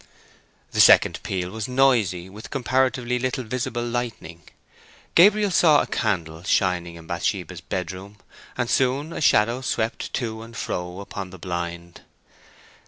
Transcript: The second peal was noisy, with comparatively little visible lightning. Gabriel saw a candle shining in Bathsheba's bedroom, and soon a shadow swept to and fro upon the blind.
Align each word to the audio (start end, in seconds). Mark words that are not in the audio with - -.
The 0.71 0.81
second 0.81 1.21
peal 1.21 1.51
was 1.51 1.67
noisy, 1.67 2.27
with 2.27 2.49
comparatively 2.49 3.19
little 3.19 3.43
visible 3.43 3.85
lightning. 3.85 4.41
Gabriel 5.13 5.51
saw 5.51 5.79
a 5.79 5.85
candle 5.85 6.41
shining 6.41 6.95
in 6.95 7.05
Bathsheba's 7.05 7.61
bedroom, 7.61 8.17
and 8.57 8.67
soon 8.67 9.13
a 9.13 9.21
shadow 9.21 9.61
swept 9.61 10.11
to 10.15 10.41
and 10.41 10.57
fro 10.57 11.01
upon 11.01 11.29
the 11.29 11.37
blind. 11.37 12.01